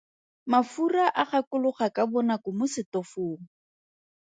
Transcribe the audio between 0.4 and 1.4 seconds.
Mafura a